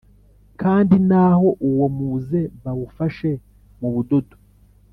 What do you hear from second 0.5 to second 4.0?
Kandi naho uwo muze wawufashe mu